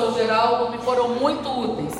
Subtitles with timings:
[0.00, 1.92] pastor Geraldo me foram muito úteis,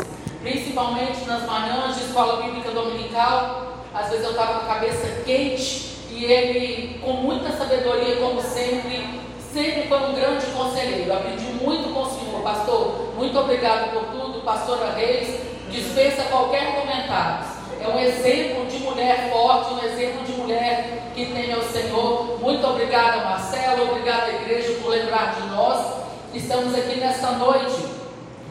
[0.43, 3.74] principalmente nas manhãs de escola bíblica dominical.
[3.92, 9.21] Às vezes eu estava com a cabeça quente e ele, com muita sabedoria, como sempre,
[9.52, 11.12] sempre foi um grande conselheiro.
[11.12, 13.12] Aprendi muito com o senhor, pastor.
[13.16, 15.39] Muito obrigado por tudo, pastora Reis.
[15.71, 17.45] Dispensa qualquer comentário.
[17.82, 22.39] É um exemplo de mulher forte, um exemplo de mulher que tem o Senhor.
[22.41, 23.91] Muito obrigada, Marcelo.
[23.91, 26.01] Obrigada, igreja, por lembrar de nós.
[26.35, 27.89] Estamos aqui nesta noite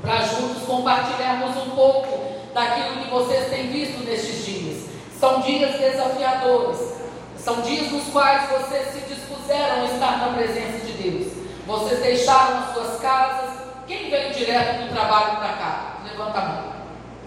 [0.02, 4.90] para juntos compartilharmos um pouco daquilo que vocês têm visto nestes dias.
[5.20, 6.80] São dias desafiadores,
[7.38, 11.34] são dias nos quais vocês se dispuseram a estar na presença de Deus.
[11.66, 13.50] Vocês deixaram as suas casas.
[13.88, 15.98] Quem veio direto do trabalho para cá?
[16.04, 16.64] Levanta a mão.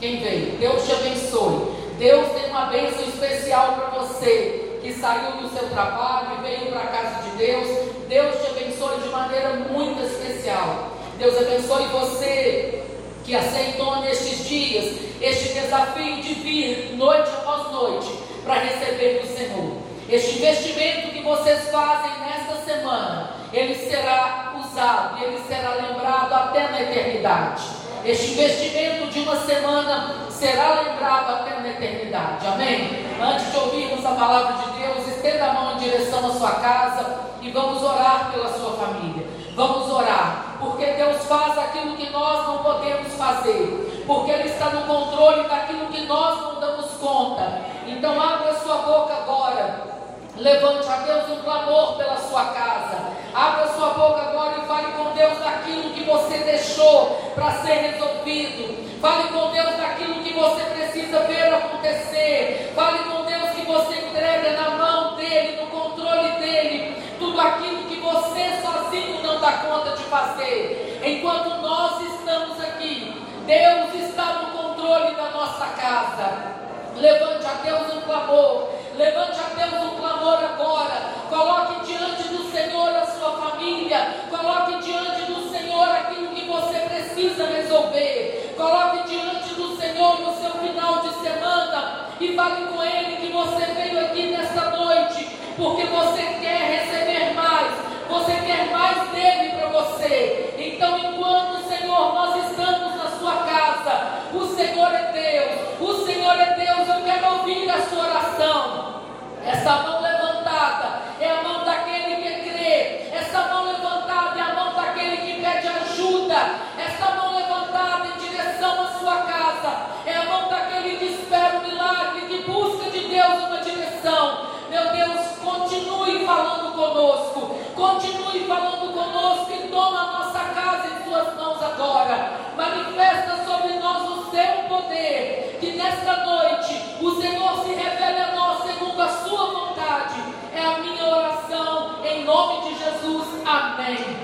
[0.01, 0.59] Quem veio?
[0.59, 1.83] Deus te abençoe.
[1.99, 6.81] Deus tem uma bênção especial para você que saiu do seu trabalho e veio para
[6.81, 7.69] a casa de Deus.
[8.09, 11.02] Deus te abençoe de maneira muito especial.
[11.23, 12.83] Deus abençoe você
[13.25, 18.09] que aceitou nestes dias este desafio de vir noite após noite
[18.45, 19.77] para receber do Senhor.
[20.09, 26.83] Este investimento que vocês fazem nesta semana, ele será usado ele será lembrado até na
[26.83, 27.63] eternidade.
[28.05, 32.45] Este investimento de uma semana será lembrado até na eternidade.
[32.49, 33.07] Amém?
[33.23, 37.21] Antes de ouvirmos a palavra de Deus, estenda a mão em direção à sua casa
[37.41, 39.32] e vamos orar pela sua família.
[39.55, 44.87] Vamos orar, porque Deus faz aquilo que nós não podemos fazer, porque Ele está no
[44.87, 47.61] controle daquilo que nós não damos conta.
[47.87, 49.93] Então, abra sua boca agora.
[50.39, 52.97] Levante a Deus um clamor pela sua casa.
[53.35, 59.01] Abra sua boca agora e fale com Deus daquilo que você deixou para ser resolvido.
[59.03, 62.73] Fale com Deus daquilo que você precisa ver acontecer.
[62.75, 68.01] Fale com Deus que você entrega na mão dele, no controle dele, tudo aquilo que
[68.01, 69.12] você sozinho
[69.43, 71.03] dá conta de fazer.
[71.05, 76.63] Enquanto nós estamos aqui, Deus está no controle da nossa casa.
[76.97, 78.69] Levante a Deus um clamor.
[78.97, 81.13] Levante a Deus um clamor agora.
[81.29, 84.15] Coloque diante do Senhor a sua família.
[84.31, 88.55] Coloque diante do Senhor aquilo que você precisa resolver.
[88.57, 93.65] Coloque diante do Senhor no seu final de semana e fale com Ele que você
[93.73, 97.92] veio aqui nesta noite porque você quer receber mais.
[98.13, 100.55] Você quer mais dele para você.
[100.59, 105.81] Então, enquanto, Senhor, nós estamos na sua casa, o Senhor é Deus.
[105.81, 106.89] O Senhor é Deus.
[106.89, 109.03] Eu quero ouvir a sua oração.
[109.47, 113.09] Essa mão levantada é a mão daquele que crê.
[113.15, 116.37] Essa mão levantada é a mão daquele que pede ajuda.
[116.79, 121.67] Essa mão levantada em direção à sua casa é a mão daquele que espera o
[121.67, 124.49] milagre, que busca de Deus uma direção.
[124.69, 127.52] Meu Deus, continue falando conosco.
[127.83, 132.39] Continue falando conosco e toma a nossa casa em suas mãos agora.
[132.57, 135.59] Manifesta sobre nós o seu poder.
[135.59, 140.23] Que nesta noite o Senhor se revele a nós segundo a sua vontade.
[140.55, 143.27] É a minha oração em nome de Jesus.
[143.45, 144.17] Amém.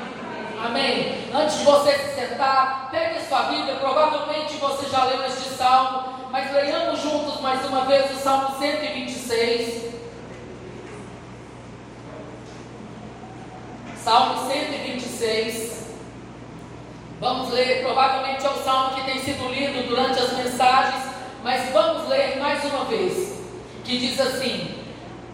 [0.64, 1.28] Amém.
[1.34, 3.74] Antes de você se sentar, pegue sua Bíblia.
[3.74, 9.87] Provavelmente você já leu este salmo, mas leiamos juntos mais uma vez o salmo 126.
[14.08, 15.84] Salmo 126.
[17.20, 21.04] Vamos ler, provavelmente é o salmo que tem sido lido durante as mensagens,
[21.44, 23.38] mas vamos ler mais uma vez.
[23.84, 24.82] Que diz assim: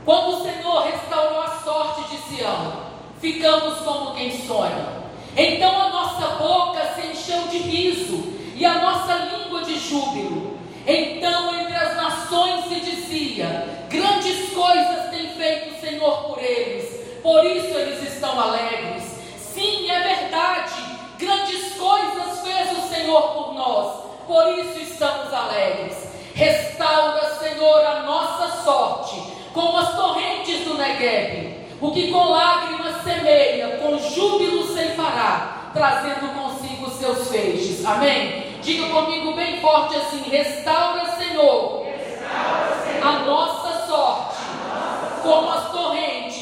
[0.04, 2.72] Quando o Senhor restaurou a sorte de Sião,
[3.20, 5.04] ficamos como quem sonha.
[5.36, 8.24] Então a nossa boca se encheu de riso
[8.56, 10.58] e a nossa língua de júbilo.
[10.84, 16.93] Então entre as nações se dizia: Grandes coisas tem feito o Senhor por eles
[17.24, 19.02] por isso eles estão alegres.
[19.38, 20.74] Sim, é verdade,
[21.18, 25.96] grandes coisas fez o Senhor por nós, por isso estamos alegres.
[26.34, 29.22] Restaura, Senhor, a nossa sorte,
[29.54, 31.64] como as torrentes do Negueb.
[31.80, 37.86] O que com lágrimas semeia, com júbilo ceifará, trazendo consigo seus feixes.
[37.86, 38.58] Amém?
[38.60, 43.06] Diga comigo bem forte assim: restaura, Senhor, restaura, Senhor.
[43.06, 44.36] a nossa sorte,
[44.70, 46.33] a nossa como as torrentes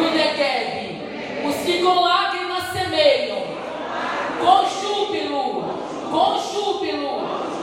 [0.00, 3.42] do Negev, os que com lágrimas semeiam,
[4.40, 5.74] com júbilo,
[6.10, 7.20] com júbilo,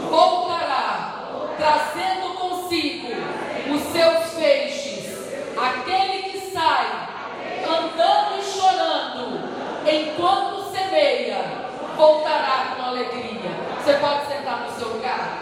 [0.09, 1.23] voltará,
[1.57, 3.07] trazendo consigo
[3.73, 6.85] os seus feixes, aquele que sai
[7.65, 9.49] andando e chorando,
[9.87, 11.43] enquanto semeia,
[11.95, 13.51] voltará com alegria.
[13.83, 15.39] Você pode sentar no seu lugar?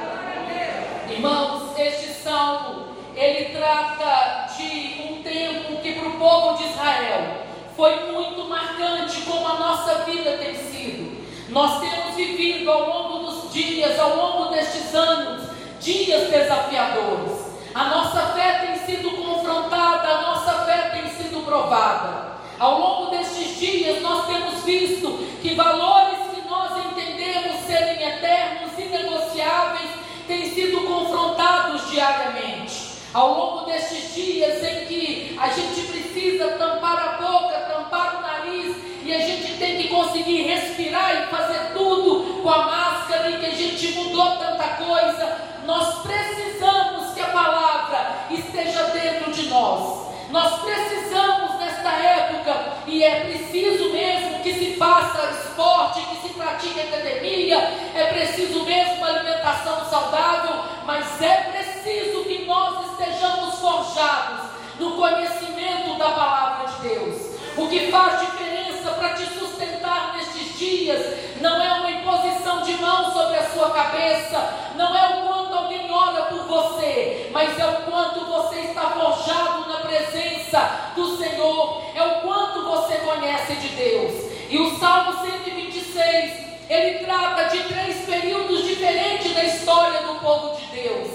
[1.09, 7.45] Irmãos, este salmo ele trata de um tempo que para o povo de Israel
[7.75, 11.25] foi muito marcante, como a nossa vida tem sido.
[11.49, 15.49] Nós temos vivido ao longo dos dias, ao longo destes anos,
[15.79, 17.45] dias desafiadores.
[17.73, 22.35] A nossa fé tem sido confrontada, a nossa fé tem sido provada.
[22.57, 25.11] Ao longo destes dias, nós temos visto
[25.41, 29.91] que valores que nós entendemos serem eternos, inegociáveis,
[30.25, 32.84] têm sido confrontados diariamente.
[33.15, 38.75] Ao longo destes dias em que a gente precisa tampar a boca, tampar o nariz,
[39.05, 43.45] e a gente tem que conseguir respirar e fazer tudo com a máscara, e que
[43.45, 50.09] a gente mudou tanta coisa, nós precisamos que a palavra esteja dentro de nós.
[50.29, 56.81] Nós precisamos nesta época, e é preciso mesmo que se faça esporte, que se pratique
[56.81, 57.59] academia,
[57.95, 64.49] é preciso mesmo alimentação saudável, mas é preciso que nós estejamos forjados
[64.79, 67.35] no conhecimento da palavra de Deus.
[67.55, 73.13] O que faz diferença para te sustentar nestes dias não é uma imposição de mão
[73.13, 77.83] sobre a sua cabeça, não é o quanto alguém ora por você, mas é o
[77.83, 84.31] quanto você está forjado na presença do Senhor, é o quanto você conhece de Deus.
[84.49, 86.33] E o Salmo 126,
[86.67, 91.14] ele trata de três períodos diferentes da história do povo de Deus.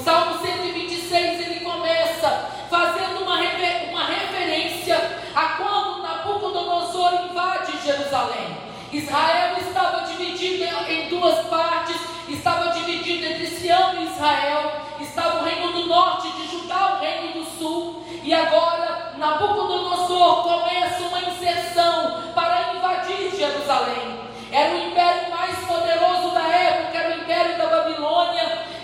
[0.00, 4.96] O Salmo 126 ele começa fazendo uma, refer uma referência
[5.34, 8.56] a quando Nabucodonosor invade Jerusalém.
[8.90, 12.00] Israel estava dividido em duas partes,
[12.30, 17.34] estava dividido entre Sião e Israel, estava o reino do norte de Judá, o reino
[17.34, 24.18] do sul, e agora Nabucodonosor começa uma inserção para invadir Jerusalém.
[24.50, 27.89] Era o império mais poderoso da época, era o império da Babilônia,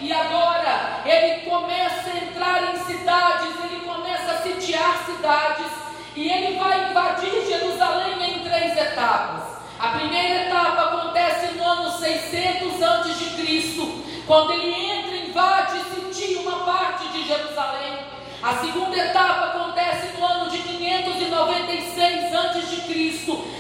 [0.01, 5.73] e agora ele começa a entrar em cidades, ele começa a sitiar cidades,
[6.15, 9.57] e ele vai invadir Jerusalém em três etapas.
[9.79, 16.65] A primeira etapa acontece no ano 600 a.C., quando ele entra, invade e sitia uma
[16.65, 17.99] parte de Jerusalém.
[18.43, 22.67] A segunda etapa acontece no ano de 596 a.C.,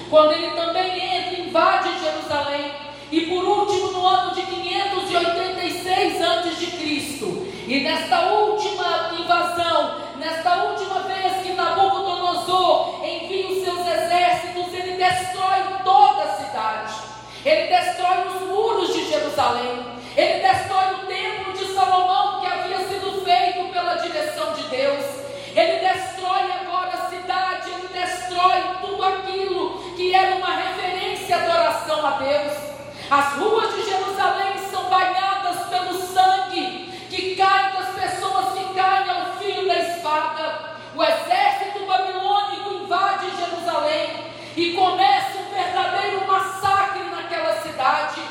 [0.08, 2.72] quando ele também entra, invade Jerusalém.
[3.10, 6.66] E por último, no ano de 586 a.C.
[7.68, 15.62] E nesta última invasão, nesta última vez que Nabucodonosor envia os seus exércitos, ele destrói
[15.82, 16.94] toda a cidade.
[17.44, 19.84] Ele destrói os muros de Jerusalém.
[20.16, 25.04] Ele destrói o templo de Salomão que havia sido feito pela direção de Deus.
[25.54, 32.06] Ele destrói agora a cidade, ele destrói tudo aquilo que era uma referência à adoração
[32.06, 32.75] a Deus.
[33.08, 39.36] As ruas de Jerusalém são banhadas pelo sangue que cai das pessoas que caem ao
[39.38, 40.76] fio da espada.
[40.92, 48.22] O exército babilônico invade Jerusalém e começa um verdadeiro massacre naquela cidade.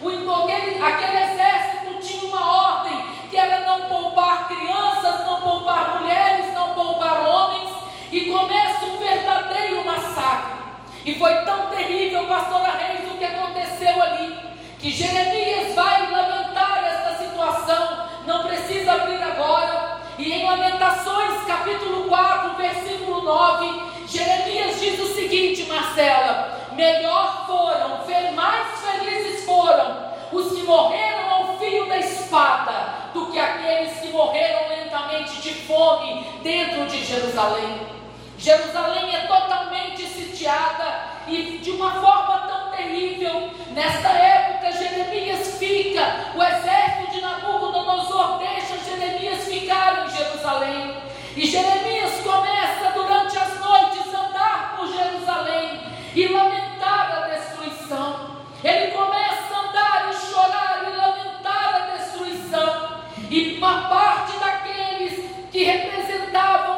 [0.00, 6.54] O, aquele, aquele exército tinha uma ordem que era não poupar crianças, não poupar mulheres,
[6.54, 7.70] não poupar homens,
[8.10, 10.62] e começa um verdadeiro massacre.
[11.04, 14.36] E foi tão terrível, pastora Reis, o que aconteceu ali,
[14.78, 20.00] que Jeremias vai lamentar esta situação, não precisa abrir agora.
[20.16, 28.02] E em Lamentações, capítulo 4, versículo 9, Jeremias diz o seguinte, Marcela: melhor foram,
[28.34, 34.68] mais felizes foram os que morreram ao fio da espada, do que aqueles que morreram
[34.68, 38.01] lentamente de fome dentro de Jerusalém.
[38.42, 43.52] Jerusalém é totalmente sitiada e de uma forma tão terrível.
[43.70, 50.96] Nesta época, Jeremias fica, o exército de Nabucodonosor deixa Jeremias ficar em Jerusalém.
[51.36, 55.80] E Jeremias começa durante as noites a andar por Jerusalém
[56.12, 58.38] e lamentar a destruição.
[58.64, 63.02] Ele começa a andar e chorar e lamentar a destruição.
[63.30, 66.71] E uma parte daqueles que representavam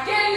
[0.00, 0.31] povo,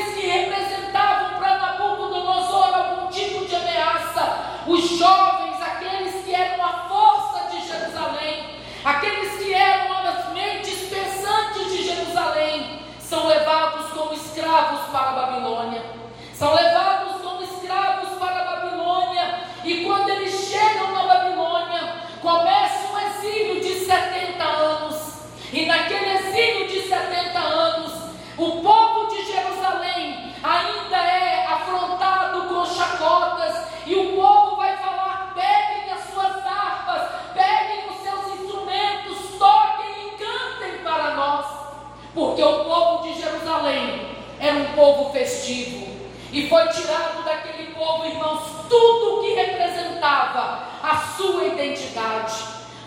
[46.35, 52.35] E foi tirado daquele povo, irmãos, tudo o que representava a sua identidade.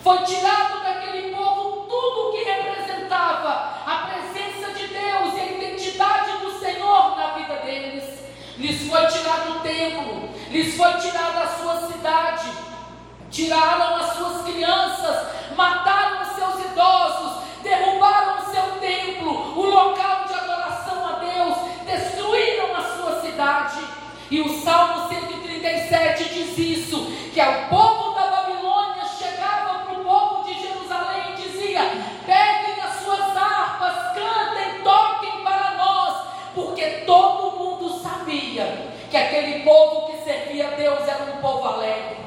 [0.05, 6.33] Foi tirado daquele povo tudo o que representava a presença de Deus e a identidade
[6.45, 8.05] do Senhor na vida deles.
[8.59, 12.53] Lhes foi tirado o templo, lhes foi tirada a sua cidade,
[13.31, 15.27] tiraram as suas crianças,
[15.57, 17.08] mataram os seus idosos
[24.31, 30.05] E o Salmo 137 diz isso: que é o povo da Babilônia chegava para o
[30.05, 31.81] povo de Jerusalém e dizia:
[32.27, 40.13] peguem as suas harpas, cantem, toquem para nós, porque todo mundo sabia que aquele povo
[40.13, 42.19] que servia a Deus era um povo alegre.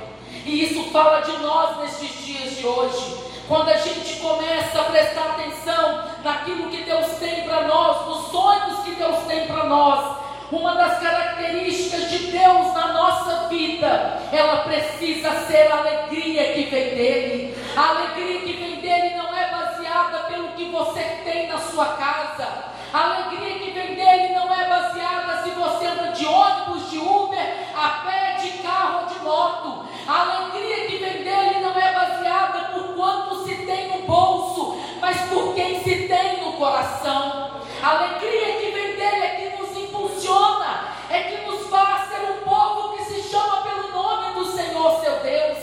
[0.44, 3.22] E isso fala de nós nestes dias de hoje.
[3.48, 8.80] Quando a gente começa a prestar atenção naquilo que Deus tem para nós, nos sonhos
[8.80, 10.21] que Deus tem para nós,
[10.52, 16.96] uma das características de Deus na nossa vida, ela precisa ser a alegria que vem
[16.96, 17.58] dele.
[17.76, 22.48] A alegria que vem dele não é baseada pelo que você tem na sua casa.
[22.94, 27.56] A alegria que vem dele não é baseada se você anda de ônibus, de Uber,
[27.74, 29.86] a pé, de carro ou de moto.
[30.06, 35.22] A alegria que vem dele não é baseada por quanto se tem no bolso, mas
[35.30, 37.62] por quem se tem no coração.
[37.82, 42.44] A alegria que vem dele é que nos impulsiona, é que nos faz ser um
[42.48, 45.58] povo que se chama pelo nome do Senhor seu Deus.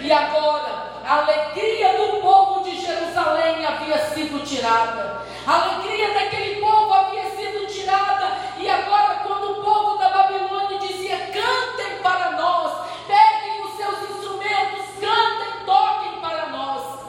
[0.00, 5.22] E agora, a alegria do povo de Jerusalém havia sido tirada.
[5.44, 8.38] A alegria daquele povo havia sido tirada.
[8.58, 14.86] E agora, quando o povo da Babilônia dizia: cantem para nós, peguem os seus instrumentos,
[15.00, 17.00] cantem, toquem para nós.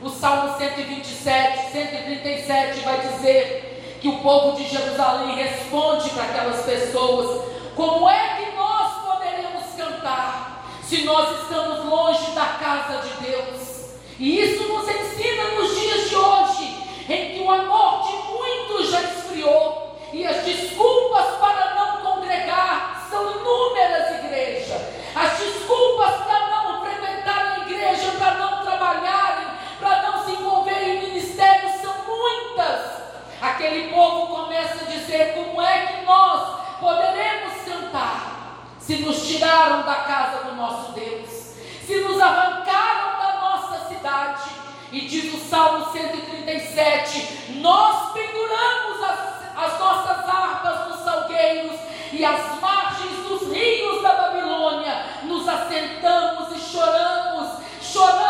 [0.00, 7.44] O Salmo 127, 137 vai dizer que o povo de Jerusalém responde para aquelas pessoas:
[7.76, 10.47] como é que nós poderemos cantar
[10.88, 13.90] se nós estamos longe da casa de Deus?
[14.18, 19.02] E isso nos ensina nos dias de hoje, em que o amor de muitos já
[19.02, 24.80] esfriou e as desculpas para não congregar são inúmeras, igreja.
[25.14, 29.46] As desculpas para não frequentar a igreja, para não trabalharem,
[29.78, 33.02] para não se envolverem em ministérios são muitas.
[33.42, 38.38] Aquele povo começa a dizer: como é que nós poderemos cantar
[38.88, 41.28] se nos tiraram da casa do nosso Deus,
[41.86, 44.48] se nos arrancaram da nossa cidade?
[44.90, 49.18] E diz o Salmo 137: Nós penduramos as,
[49.58, 51.78] as nossas harpas nos salgueiros
[52.14, 58.27] e as margens dos rios da Babilônia, nos assentamos e choramos, choramos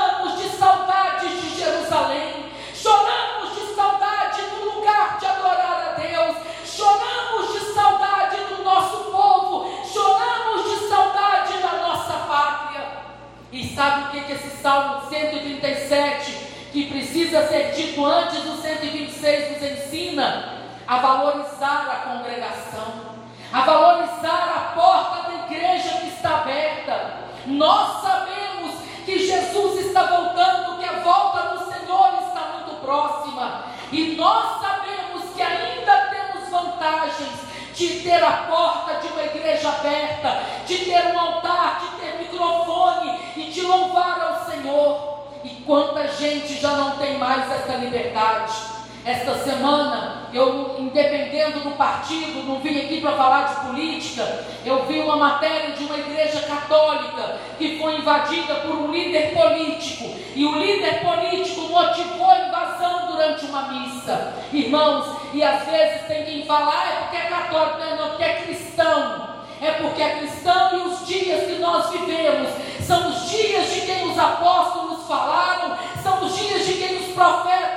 [13.78, 16.32] sabe o que, que esse Salmo 137,
[16.72, 20.58] que precisa ser dito antes do 126, nos ensina?
[20.84, 23.08] A valorizar a congregação
[23.50, 27.14] a valorizar a porta da igreja que está aberta.
[27.46, 28.74] Nós sabemos
[29.06, 33.64] que Jesus está voltando, que a volta do Senhor está muito próxima.
[33.90, 37.47] E nós sabemos que ainda temos vantagens
[37.78, 43.20] de ter a porta de uma igreja aberta, de ter um altar, de ter microfone
[43.36, 45.28] e de louvar ao Senhor.
[45.44, 48.77] E quanta gente já não tem mais essa liberdade.
[49.08, 55.00] Esta semana, eu, independendo do partido, não vim aqui para falar de política, eu vi
[55.00, 60.58] uma matéria de uma igreja católica que foi invadida por um líder político, e o
[60.58, 64.34] líder político motivou a invasão durante uma missa.
[64.52, 68.24] Irmãos, e às vezes tem quem fala, ah, é porque é católico, não, não, porque
[68.24, 69.38] é cristão.
[69.62, 72.50] É porque é cristão e os dias que nós vivemos
[72.86, 77.67] são os dias de quem os apóstolos falaram, são os dias de quem os profetas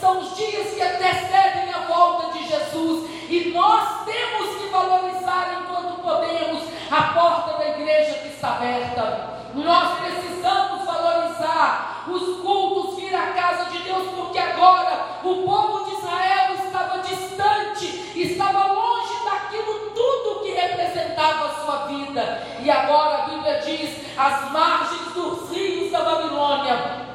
[0.00, 3.10] são os dias que antecedem a volta de Jesus.
[3.28, 9.38] E nós temos que valorizar enquanto podemos a porta da igreja que está aberta.
[9.54, 15.96] Nós precisamos valorizar os cultos, vir à casa de Deus, porque agora o povo de
[15.96, 22.42] Israel estava distante, estava longe daquilo tudo que representava a sua vida.
[22.62, 27.06] E agora a Bíblia diz: as margens dos rios da Babilônia,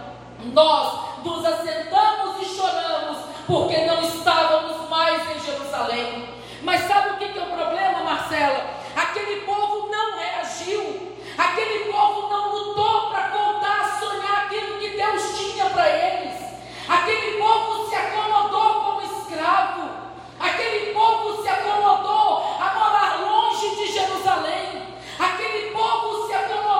[0.53, 6.29] nós nos assentamos e choramos, porque não estávamos mais em Jerusalém.
[6.61, 8.65] Mas sabe o que é o problema, Marcela?
[8.95, 15.37] Aquele povo não reagiu, aquele povo não lutou para voltar a sonhar aquilo que Deus
[15.37, 16.41] tinha para eles.
[16.87, 19.89] Aquele povo se acomodou como escravo,
[20.39, 24.87] aquele povo se acomodou a morar longe de Jerusalém,
[25.17, 26.72] aquele povo se acomodou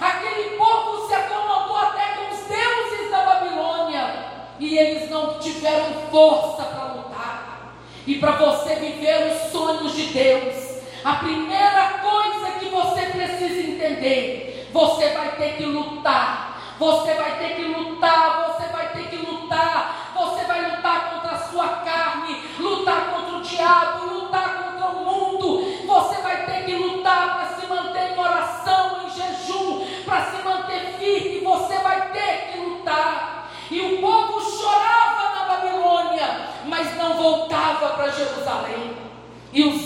[0.00, 4.14] Aquele povo se acomodou até com os deuses da Babilônia
[4.58, 7.74] e eles não tiveram força para lutar.
[8.06, 14.68] E para você viver os sonhos de Deus, a primeira coisa que você precisa entender,
[14.72, 16.76] você vai ter que lutar.
[16.78, 20.12] Você vai ter que lutar, você vai ter que lutar.
[20.16, 20.39] Você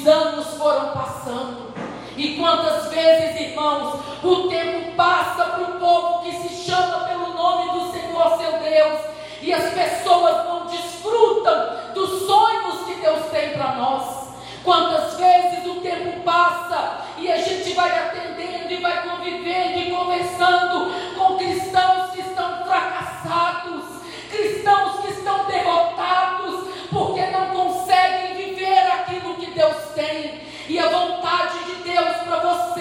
[0.05, 1.73] os anos foram passando.
[2.15, 7.73] E quantas vezes, irmãos, o tempo passa para o povo que se chama pelo nome
[7.73, 9.01] do Senhor seu Deus,
[9.41, 14.29] e as pessoas não desfrutam dos sonhos que Deus tem para nós.
[14.63, 20.93] Quantas vezes o tempo passa e a gente vai atendendo e vai convivendo e conversando
[21.17, 23.85] com cristãos que estão fracassados,
[24.31, 25.64] cristãos que estão derrotados,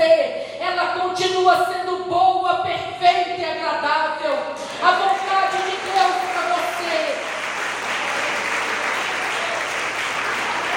[0.04, 4.38] você, ela continua sendo boa, perfeita e agradável.
[4.82, 6.94] A vontade de Deus para você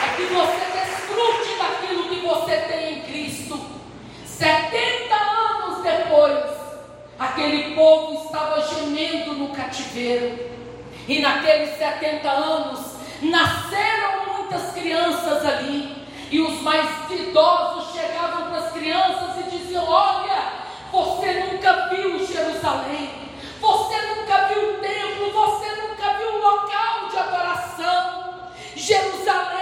[0.05, 3.61] é que você desfrute daquilo que você tem em Cristo.
[4.25, 6.45] 70 anos depois,
[7.19, 10.55] aquele povo estava gemendo no cativeiro.
[11.09, 12.81] E naqueles 70 anos,
[13.23, 16.07] nasceram muitas crianças ali.
[16.31, 20.53] E os mais idosos chegavam para as crianças e diziam: Olha,
[20.93, 23.11] você nunca viu Jerusalém,
[23.59, 28.27] você nunca viu o templo, você nunca viu o local de adoração.
[28.75, 29.56] Jerusalém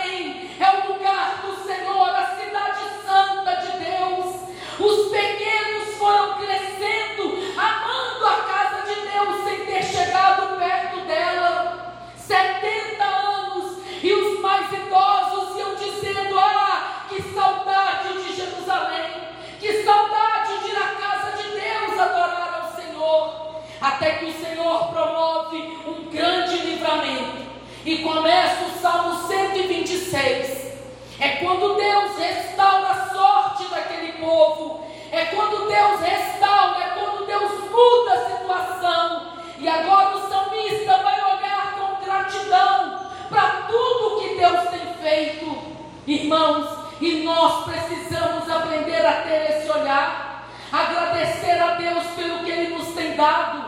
[25.54, 27.44] promove um grande livramento.
[27.84, 30.64] E começa o Salmo 126.
[31.20, 34.84] É quando Deus restaura a sorte daquele povo.
[35.12, 39.34] É quando Deus restaura, é quando Deus muda a situação.
[39.58, 45.56] E agora o salmista vai olhar com gratidão para tudo que Deus tem feito,
[46.06, 46.68] irmãos,
[47.00, 52.88] e nós precisamos aprender a ter esse olhar, agradecer a Deus pelo que Ele nos
[52.88, 53.63] tem dado.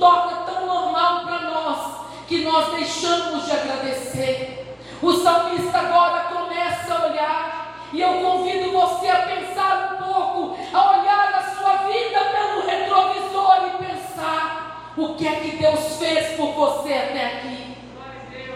[0.00, 4.76] Torna tão normal para nós que nós deixamos de agradecer.
[5.02, 10.98] O salmista agora começa a olhar, e eu convido você a pensar um pouco, a
[10.98, 16.52] olhar a sua vida pelo retrovisor e pensar o que é que Deus fez por
[16.52, 17.76] você até aqui.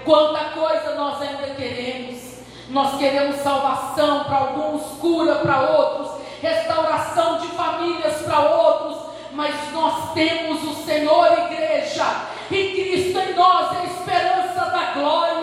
[0.04, 2.34] Quanta coisa nós ainda queremos.
[2.68, 9.03] Nós queremos salvação para alguns, cura para outros, restauração de famílias para outros,
[9.34, 12.04] mas nós temos o Senhor, igreja,
[12.50, 15.33] e Cristo em nós é a esperança da glória.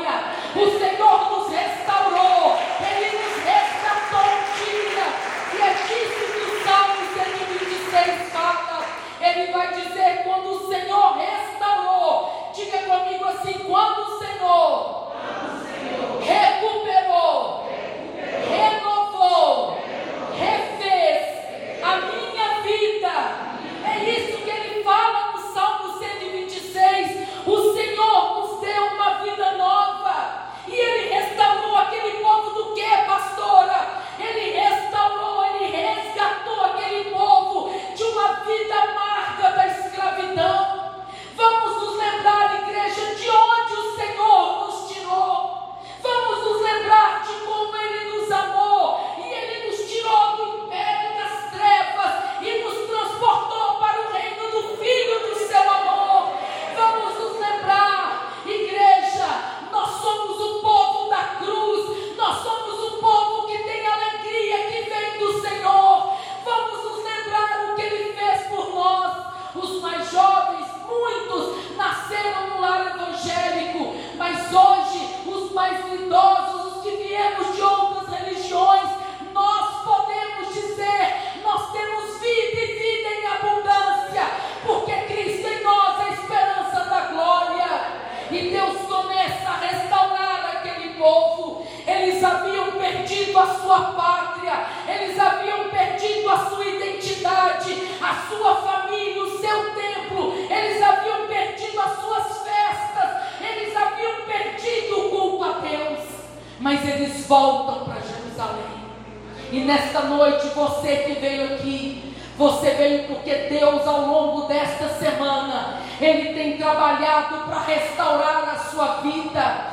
[113.21, 119.70] porque Deus, ao longo desta semana, Ele tem trabalhado para restaurar a sua vida.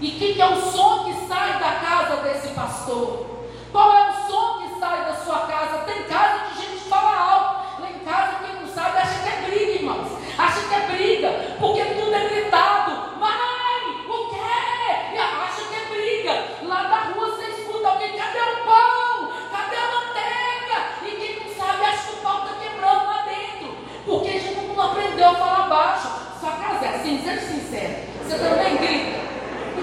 [0.00, 3.26] E o que, que é o som que sai da casa desse pastor?
[3.70, 4.09] Qual é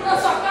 [0.07, 0.46] na sua casa.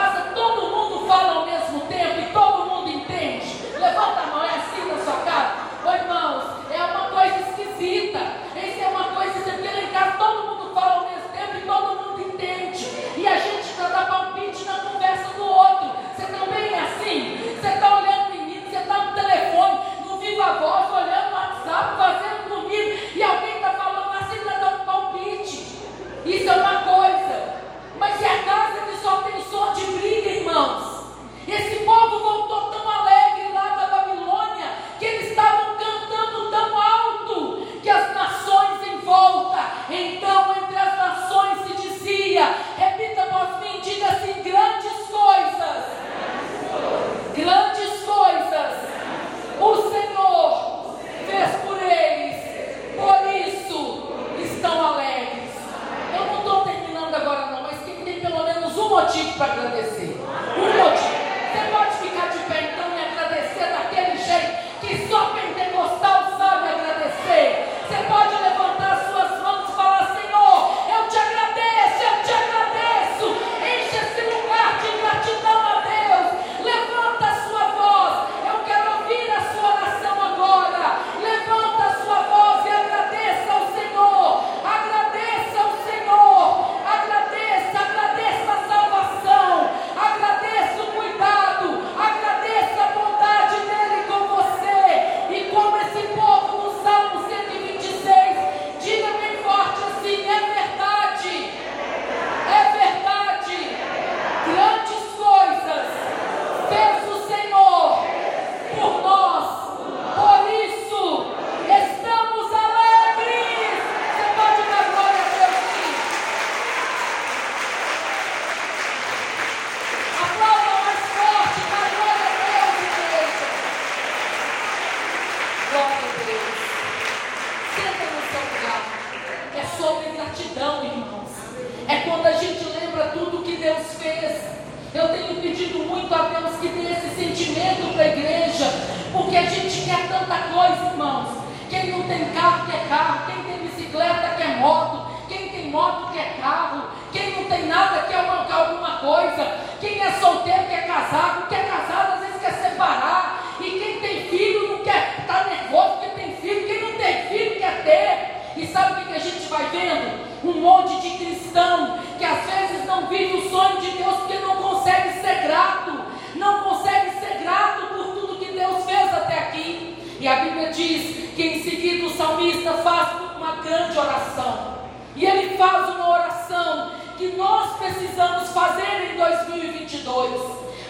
[172.87, 174.77] faz uma grande oração.
[175.17, 180.41] E ele faz uma oração que nós precisamos fazer em 2022.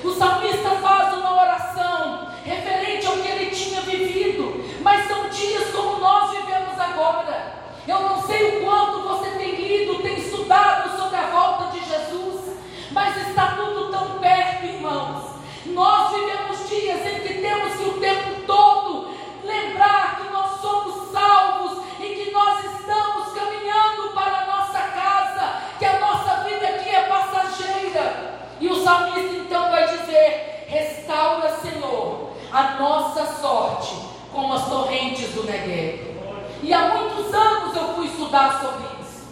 [0.04, 5.98] O salmista faz uma oração referente ao que ele tinha vivido, mas são dias como
[5.98, 7.54] nós vivemos agora.
[7.88, 8.65] Eu não sei o
[33.56, 33.94] forte
[34.32, 36.14] como as torrentes do Negev.
[36.62, 39.28] E há muitos anos eu fui estudar sobre isso.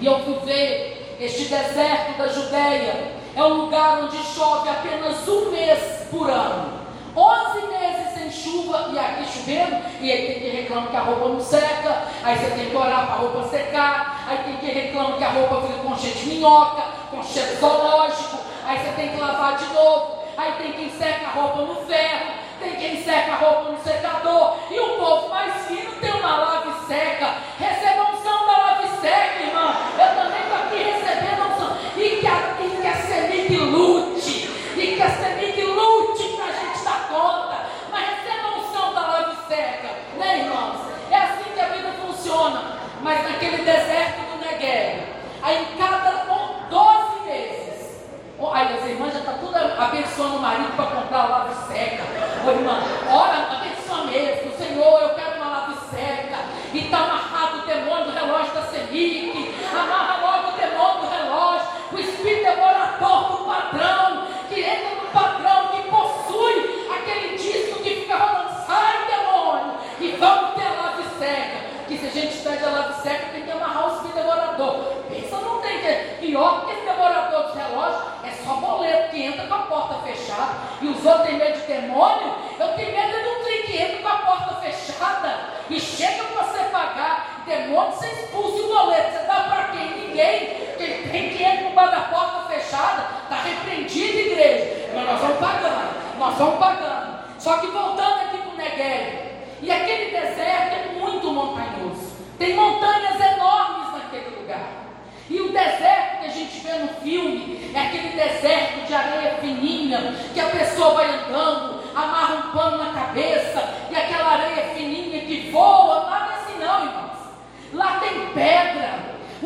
[0.00, 3.16] E eu fui ver este deserto da Judéia.
[3.34, 6.78] É um lugar onde chove apenas um mês por ano.
[7.16, 11.28] Onze meses sem chuva, e aqui chovendo, e aí tem que reclamar que a roupa
[11.30, 15.16] não seca, aí você tem que orar para a roupa secar, aí tem que reclamar
[15.16, 19.20] que a roupa fica com cheiro de minhoca, com cheiro zoológico, aí você tem que
[19.20, 23.36] lavar de novo, aí tem quem seca a roupa no ferro, tem quem seca a
[23.36, 25.77] roupa no secador, e o povo mais se.
[118.68, 118.98] pedra.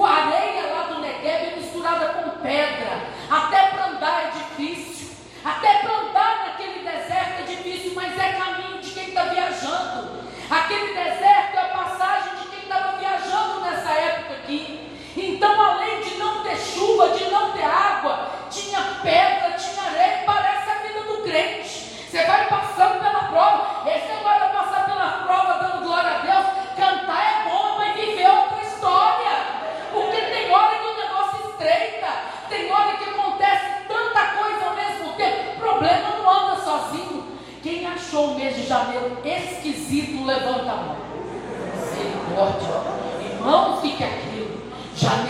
[0.05, 2.91] Areia lá do Negev é misturada com pedra.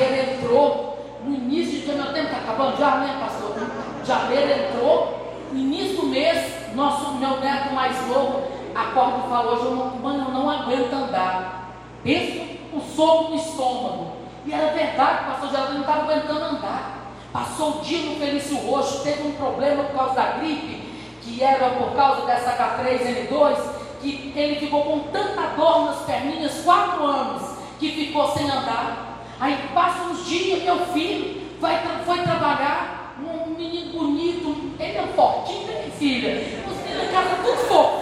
[0.03, 3.57] entrou, no início de meu tempo está acabando já, né, pastor?
[4.05, 8.43] Janeiro entrou, no início do mês, nosso, meu neto mais novo
[8.75, 11.73] acorda e fala, hoje eu não, mano, eu não aguento andar.
[12.03, 14.13] Pensa um soco no estômago.
[14.45, 17.03] E era verdade, pastor Geraldo não estava aguentando andar.
[17.33, 21.71] Passou o dia no Felício Roxo, teve um problema por causa da gripe, que era
[21.71, 23.57] por causa dessa H3N2,
[24.01, 27.43] que ele ficou com tanta dor nas perninhas, quatro anos,
[27.79, 29.12] que ficou sem andar.
[29.43, 35.09] Aí passa uns dias, meu filho vai, foi trabalhar, um menino bonito, ele é um
[35.09, 36.45] fortinho, né, filha?
[36.65, 38.02] Você casa tudo fofo.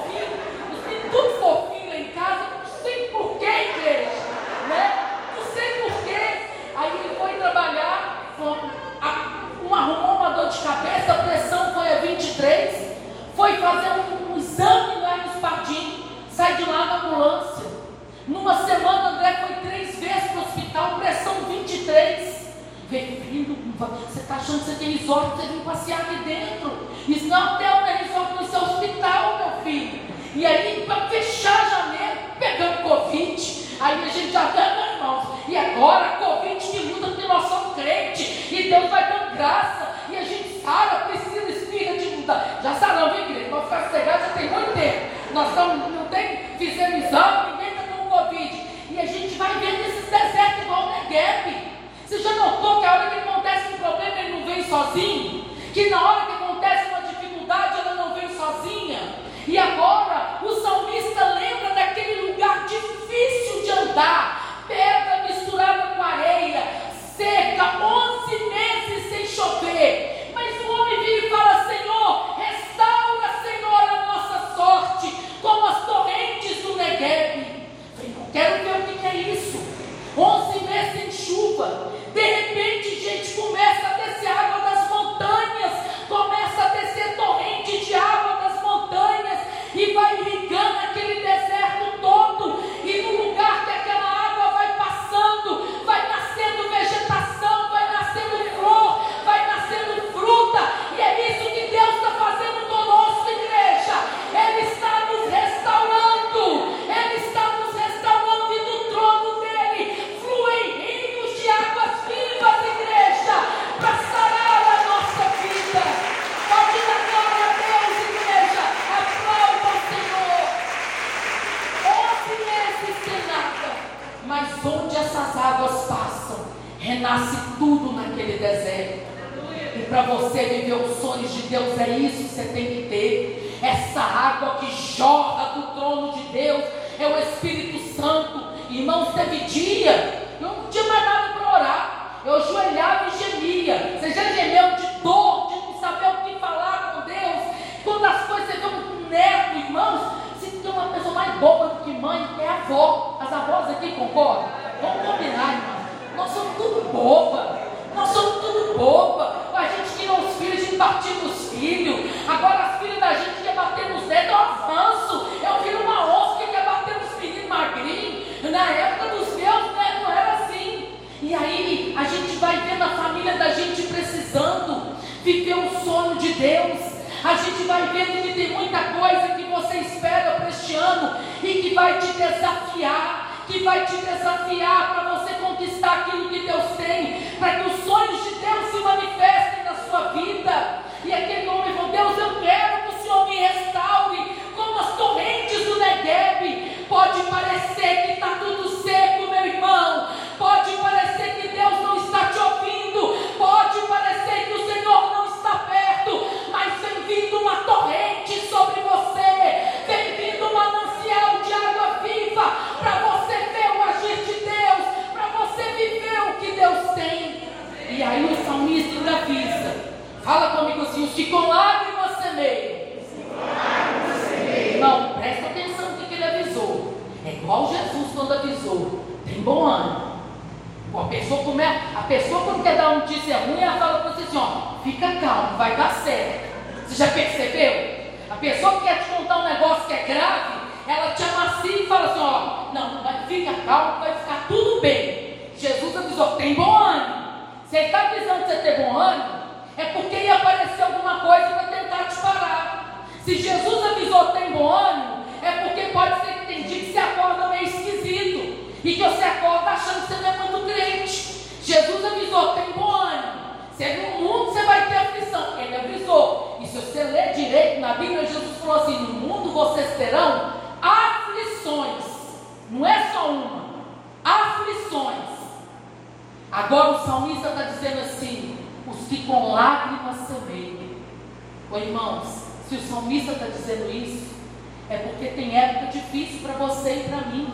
[286.11, 287.53] difícil para você e para mim.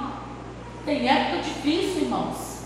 [0.84, 2.57] Tem época difícil, irmãos.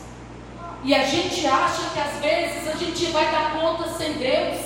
[0.84, 4.58] E a gente acha que às vezes a gente vai dar conta sem Deus.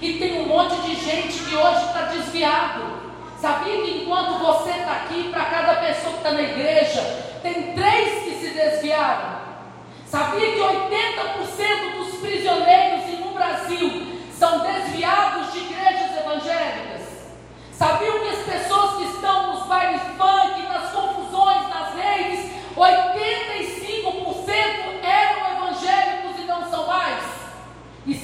[0.00, 2.96] E tem um monte de gente que hoje está desviado.
[3.40, 7.02] Sabia que enquanto você está aqui, para cada pessoa que está na igreja,
[7.42, 9.36] tem três que se desviaram?
[10.06, 17.02] Sabia que 80% dos prisioneiros no Brasil são desviados de igrejas evangélicas?
[17.72, 18.06] Sabia?
[18.06, 18.25] que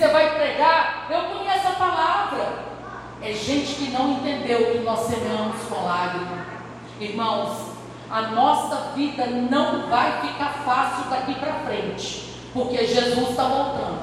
[0.03, 2.73] você vai pregar, eu conheço a palavra.
[3.23, 6.41] É gente que não entendeu o que nós semeamos com lágrimas.
[6.99, 7.71] Irmãos,
[8.11, 14.03] a nossa vida não vai ficar fácil daqui para frente, porque Jesus está voltando.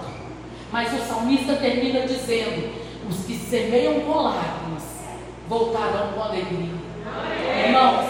[0.71, 2.73] Mas o salmista termina dizendo:
[3.09, 4.83] os que semeiam com lágrimas
[5.49, 6.75] voltarão com alegria.
[7.05, 7.65] Amém.
[7.65, 8.05] Irmãos,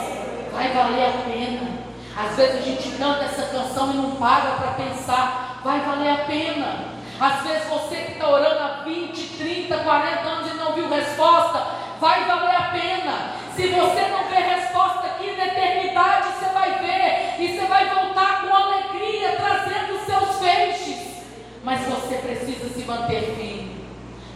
[0.52, 1.80] vai valer a pena.
[2.16, 6.18] Às vezes a gente canta essa canção e não para para pensar, vai valer a
[6.26, 6.99] pena.
[7.20, 11.68] Às vezes você que está orando há 20, 30, 40 anos e não viu resposta,
[12.00, 13.34] vai valer a pena.
[13.56, 18.42] Se você não vê resposta aqui na eternidade, você vai ver e você vai voltar
[18.42, 21.24] com alegria, trazendo seus feixes.
[21.62, 23.86] Mas você precisa se manter firme.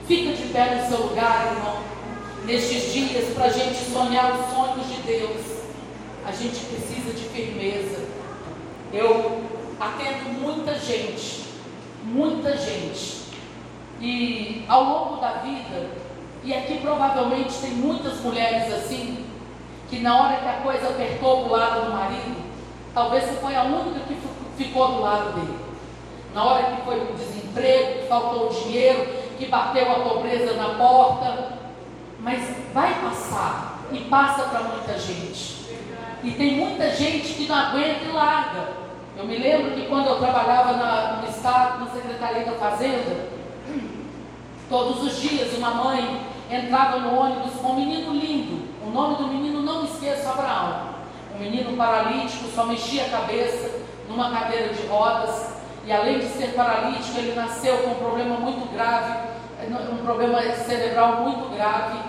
[0.06, 1.82] Fica de pé no seu lugar, irmão.
[2.44, 5.42] Nestes dias, para a gente sonhar os sonhos de Deus,
[6.26, 8.06] a gente precisa de firmeza.
[8.92, 9.42] Eu
[9.80, 11.43] atendo muita gente,
[12.04, 13.24] muita gente.
[14.00, 15.92] E ao longo da vida,
[16.44, 19.26] e aqui provavelmente tem muitas mulheres assim,
[19.90, 22.44] que na hora que a coisa apertou do lado do marido,
[22.94, 24.18] talvez você foi a única que
[24.58, 25.58] ficou do lado dele.
[26.34, 30.70] Na hora que foi o desemprego, que faltou o dinheiro, que bateu a pobreza na
[30.76, 31.54] porta.
[32.20, 32.42] Mas
[32.74, 35.64] vai passar e passa para muita gente.
[36.24, 38.68] E tem muita gente que não aguenta e larga.
[39.16, 43.28] Eu me lembro que quando eu trabalhava na, no Estado, na Secretaria da Fazenda,
[44.68, 48.68] todos os dias uma mãe entrava no ônibus com um menino lindo.
[48.86, 50.94] O nome do menino não me esqueço, Abraão.
[51.36, 55.54] Um menino paralítico, só mexia a cabeça numa cadeira de rodas.
[55.86, 59.14] E além de ser paralítico, ele nasceu com um problema muito grave,
[59.92, 62.00] um problema cerebral muito grave.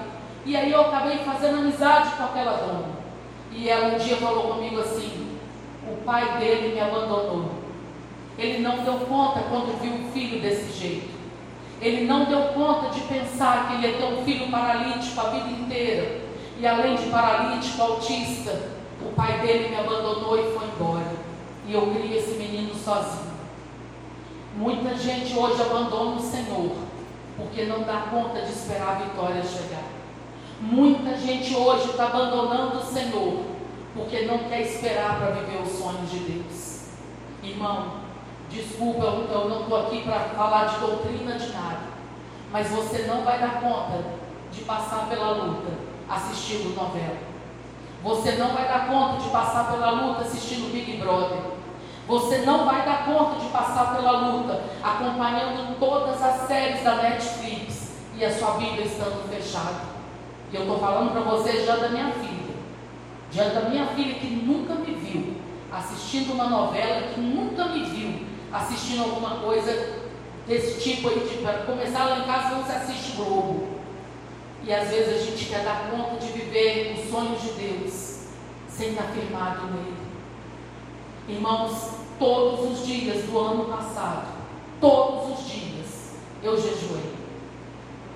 [0.46, 2.94] E aí eu acabei fazendo amizade com aquela dona.
[3.50, 5.23] E ela um dia falou comigo assim:
[5.90, 7.50] o pai dele me abandonou.
[8.38, 11.14] Ele não deu conta quando viu um filho desse jeito.
[11.80, 15.50] Ele não deu conta de pensar que ele ia ter um filho paralítico a vida
[15.50, 16.20] inteira.
[16.58, 18.70] E além de paralítico, autista,
[19.02, 21.12] o pai dele me abandonou e foi embora.
[21.66, 23.34] E eu criei esse menino sozinho.
[24.56, 26.72] Muita gente hoje abandona o Senhor
[27.36, 29.82] porque não dá conta de esperar a vitória chegar.
[30.60, 33.53] Muita gente hoje está abandonando o Senhor
[33.94, 36.88] porque não quer esperar para viver os sonhos de Deus.
[37.42, 38.00] Irmão,
[38.50, 41.80] desculpa, eu não estou aqui para falar de doutrina de nada,
[42.50, 44.02] mas você não vai dar conta
[44.50, 45.72] de passar pela luta
[46.08, 47.34] assistindo novela.
[48.02, 51.38] Você não vai dar conta de passar pela luta assistindo Big Brother.
[52.06, 57.94] Você não vai dar conta de passar pela luta acompanhando todas as séries da Netflix
[58.14, 59.94] e a sua Bíblia estando fechada.
[60.52, 62.43] E eu estou falando para você já da minha filha.
[63.34, 65.34] Já da minha filha que nunca me viu
[65.72, 69.98] assistindo uma novela, que nunca me viu assistindo alguma coisa
[70.46, 73.66] desse tipo aí, para começar lá em casa não se assiste Globo.
[74.62, 78.28] E às vezes a gente quer dar conta de viver os sonhos de Deus
[78.68, 79.96] sem estar firmado nele.
[81.28, 84.28] Irmãos, todos os dias do ano passado,
[84.80, 87.14] todos os dias, eu jejuei.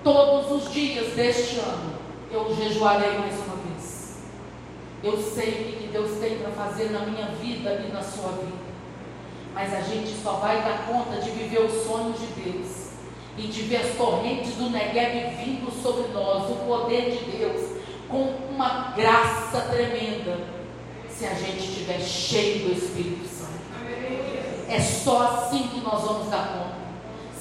[0.05, 1.95] Todos os dias deste ano,
[2.31, 3.48] eu jejuarei mais uma.
[5.03, 8.69] Eu sei o que Deus tem para fazer na minha vida e na sua vida.
[9.55, 12.89] Mas a gente só vai dar conta de viver os sonhos de Deus
[13.37, 17.79] e de ver as correntes do Negev vindo sobre nós, o poder de Deus,
[18.09, 20.39] com uma graça tremenda,
[21.09, 23.49] se a gente estiver cheio do Espírito Santo.
[24.69, 26.77] É só assim que nós vamos dar conta,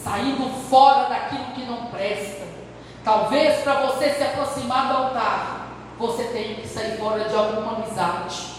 [0.04, 2.38] saindo fora daquilo que não presta
[3.08, 5.57] Talvez para você se aproximar do altar,
[5.98, 8.58] você tenha que sair fora de alguma amizade.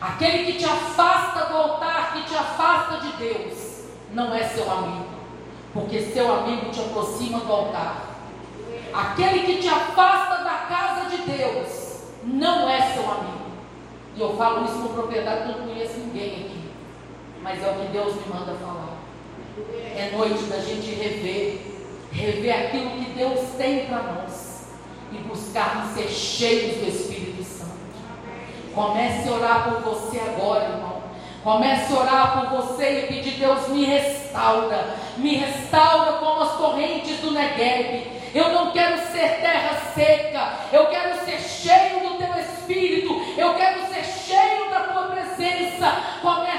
[0.00, 5.06] Aquele que te afasta do altar, que te afasta de Deus, não é seu amigo,
[5.74, 8.06] porque seu amigo te aproxima do altar.
[8.92, 13.50] Aquele que te afasta da casa de Deus, não é seu amigo.
[14.16, 16.70] E eu falo isso com propriedade, não conheço ninguém aqui,
[17.42, 18.96] mas é o que Deus me manda falar.
[19.96, 21.70] É noite da gente rever
[22.12, 24.29] rever aquilo que Deus tem para nós
[25.12, 27.78] e buscarmos ser cheios do Espírito Santo.
[28.74, 31.00] Comece a orar por você agora, irmão.
[31.42, 37.18] Comece a orar por você e pedir, Deus, me restaura, me restaura como as correntes
[37.20, 38.20] do Negev.
[38.34, 43.80] Eu não quero ser terra seca, eu quero ser cheio do teu Espírito, eu quero
[43.86, 45.92] ser cheio da tua presença.
[46.22, 46.49] Comece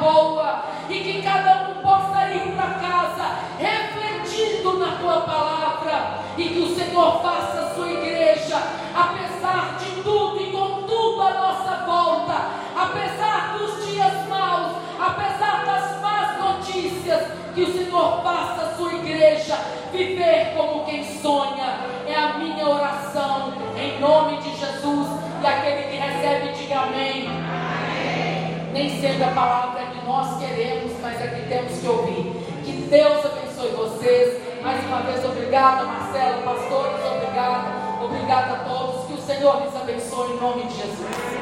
[0.00, 6.60] boa e que cada um possa ir para casa refletindo na tua palavra e que
[6.60, 8.56] o Senhor faça a sua igreja,
[8.94, 12.34] apesar de tudo e com tudo à nossa volta,
[12.74, 17.22] apesar dos dias maus, apesar das más notícias,
[17.54, 19.58] que o Senhor faça a sua igreja
[19.92, 21.90] viver como quem sonha.
[22.06, 25.08] É a minha oração em nome de Jesus.
[25.42, 27.26] E aquele que recebe, diga amém.
[27.28, 28.70] amém.
[28.72, 32.32] Nem sempre a palavra nós queremos, mas é que temos que ouvir.
[32.64, 34.62] Que Deus abençoe vocês.
[34.62, 38.04] Mais uma vez, obrigada, Marcelo, pastores, obrigada.
[38.04, 39.06] Obrigada a todos.
[39.06, 41.40] Que o Senhor lhes abençoe em nome de Jesus.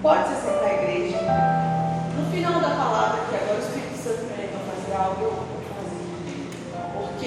[0.00, 0.37] Pode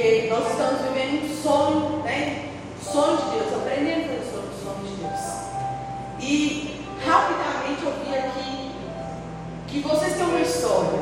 [0.01, 2.49] Porque nós estamos vivendo um sonho, né?
[2.81, 5.19] Sonho de Deus, aprendendo a fazer o sonho de Deus.
[6.19, 8.71] E rapidamente eu vi aqui
[9.67, 10.99] que vocês têm uma história.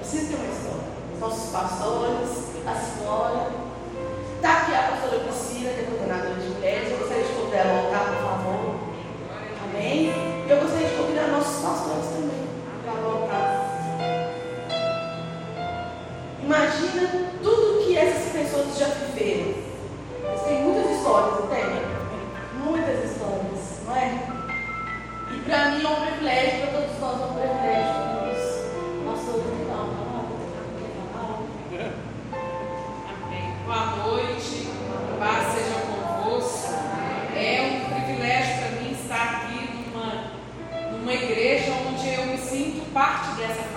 [0.00, 0.80] Vocês têm uma história.
[1.18, 2.30] Nossos pastores,
[2.64, 3.50] a senhora.
[4.36, 4.99] Está aqui a
[16.50, 19.54] Imagina tudo que essas pessoas já viveram.
[20.24, 21.64] Eles têm muitas histórias, não tem?
[22.64, 24.18] Muitas histórias, não é?
[25.32, 27.94] E para mim é um privilégio, para todos nós é um privilégio.
[29.04, 29.30] Nossa.
[33.22, 33.54] Amém.
[33.64, 34.68] Boa noite,
[35.20, 36.74] paz seja convosco.
[37.36, 39.60] É um privilégio para mim estar aqui
[40.90, 43.69] numa igreja onde eu me sinto parte dessa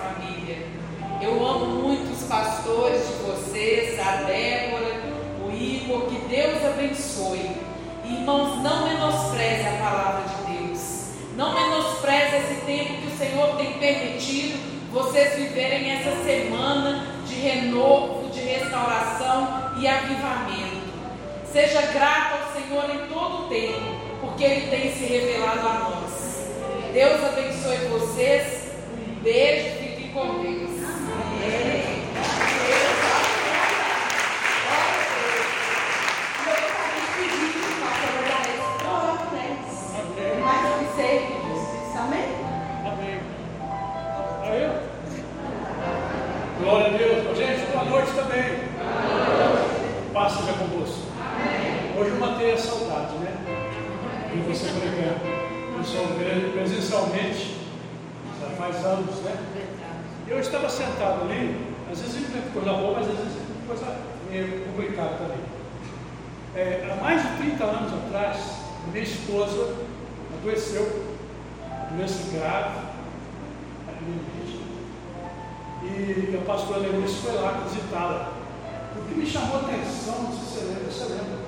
[2.64, 5.02] pastores de vocês, a Débora,
[5.44, 7.50] o Igor, que Deus abençoe.
[8.06, 10.80] Irmãos, não menospreze a palavra de Deus.
[11.36, 14.58] Não menospreze esse tempo que o Senhor tem permitido
[14.90, 20.84] vocês viverem essa semana de renovo, de restauração e avivamento.
[21.52, 23.80] Seja grato ao Senhor em todo o tempo,
[24.22, 26.48] porque Ele tem se revelado a nós.
[26.92, 28.70] Deus abençoe vocês.
[28.96, 30.53] Um beijo, fiquem com Deus.
[54.74, 57.56] E você pregando sou presencialmente,
[58.40, 59.36] já faz anos, né?
[60.26, 63.96] Eu estava sentado ali, às vezes coisa boa, mas às vezes coisa
[64.28, 65.38] meio complicada também.
[66.56, 68.38] É, há mais de 30 anos atrás,
[68.90, 69.76] minha esposa
[70.38, 71.04] adoeceu,
[71.90, 72.84] doença grave,
[75.84, 78.32] e a pastora Lenice foi lá visitá-la.
[78.96, 81.38] O que me chamou a atenção, não sei se você lembra, você lembra,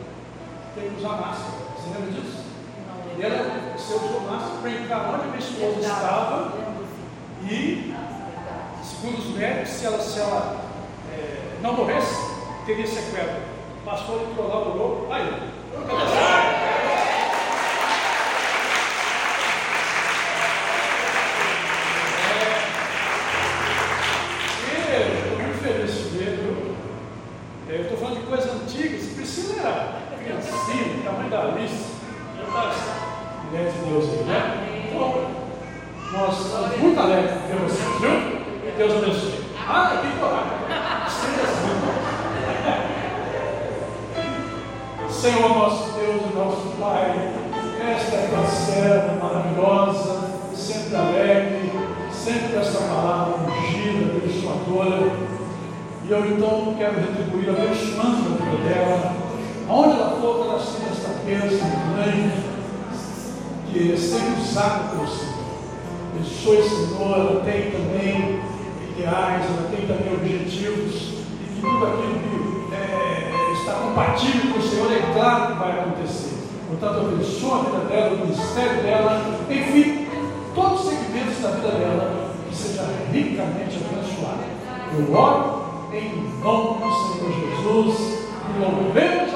[0.75, 1.59] tem que usar máscara.
[1.77, 2.46] Você lembra disso?
[3.19, 6.53] E ela, seu Jonas, para entrar onde minha esposa estava
[7.43, 7.95] e,
[8.83, 10.57] segundo os médicos, se ela, se ela
[11.13, 12.15] é, não morresse,
[12.67, 13.41] teria sequela.
[13.81, 15.51] O pastor entrou lá, orou, aí.
[15.73, 15.81] Eu
[75.27, 76.37] claro que vai acontecer.
[76.69, 80.07] Portanto, abençoa a vida dela, o ministério dela, enfim,
[80.55, 84.45] todos os segmentos da vida dela, que seja ricamente abençoado.
[84.97, 88.19] Eu oro em nome do Senhor Jesus
[88.55, 89.36] e louvemos